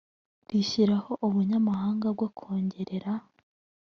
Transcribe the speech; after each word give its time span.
rishyiraho 0.49 1.11
ubunyamabanga 1.27 2.07
bwo 2.15 2.27
kongerera 2.37 3.13